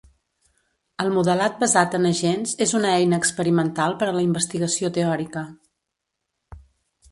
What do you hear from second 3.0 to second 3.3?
eina